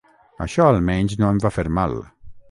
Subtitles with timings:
[0.45, 1.93] Això, almenys, no em va fer mal.